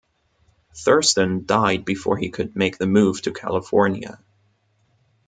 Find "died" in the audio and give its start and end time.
1.45-1.85